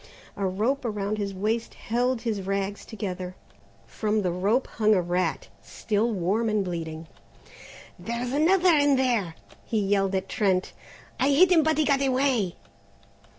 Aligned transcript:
A 0.35 0.47
rope 0.47 0.83
around 0.83 1.19
his 1.19 1.31
waist 1.31 1.75
held 1.75 2.21
his 2.23 2.41
rags 2.41 2.85
together. 2.85 3.35
From 3.85 4.23
the 4.23 4.31
rope 4.31 4.65
hung 4.65 4.95
a 4.95 5.01
rat, 5.03 5.49
still 5.61 6.11
warm 6.11 6.49
and 6.49 6.65
bleeding. 6.65 7.05
"There's 7.99 8.33
another 8.33 8.73
in 8.73 8.95
there," 8.95 9.35
he 9.63 9.77
yelled 9.79 10.15
at 10.15 10.27
Trent; 10.27 10.73
"I 11.19 11.29
hit 11.29 11.51
him 11.51 11.61
but 11.61 11.77
he 11.77 11.85
got 11.85 12.01
away." 12.01 12.55